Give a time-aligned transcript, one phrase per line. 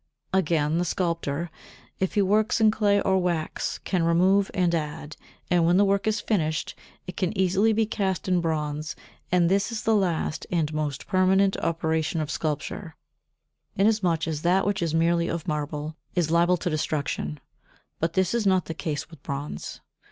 [0.33, 1.51] Again, the sculptor,
[1.99, 5.15] if he works in clay or wax, can remove and add,
[5.51, 6.73] and when the work is finished
[7.05, 8.95] it can be easily cast in bronze,
[9.31, 12.95] and this is the last and most permanent operation of sculpture,
[13.75, 17.39] inasmuch as that which is merely of marble is liable to destruction,
[17.99, 19.81] but this is not the case with bronze.